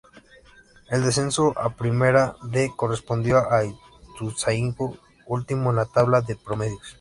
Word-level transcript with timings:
El 0.89 1.03
descenso 1.03 1.53
a 1.55 1.75
Primera 1.75 2.35
D 2.41 2.71
correspondió 2.75 3.37
a 3.51 3.61
Ituzaingó, 3.65 4.97
último 5.27 5.69
en 5.69 5.75
la 5.75 5.85
tabla 5.85 6.21
de 6.21 6.35
promedios. 6.35 6.81